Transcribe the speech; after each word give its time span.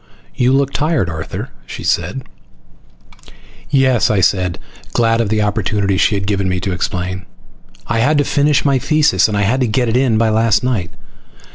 "You 0.33 0.51
look 0.51 0.73
tired, 0.73 1.11
Arthur," 1.11 1.49
she 1.67 1.83
said. 1.83 2.23
"Yes," 3.69 4.09
I 4.09 4.19
said, 4.19 4.57
glad 4.93 5.21
of 5.21 5.29
the 5.29 5.43
opportunity 5.43 5.95
she 5.97 6.15
had 6.15 6.25
given 6.25 6.49
me 6.49 6.59
to 6.61 6.71
explain. 6.71 7.27
"I 7.85 7.99
had 7.99 8.17
to 8.17 8.23
finish 8.23 8.65
my 8.65 8.79
thesis 8.79 9.27
and 9.29 9.71
get 9.71 9.89
it 9.89 9.95
in 9.97 10.17
by 10.17 10.29
last 10.29 10.63
night. 10.63 10.89